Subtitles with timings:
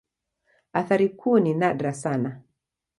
[0.73, 2.41] Athari kuu ni nadra sana.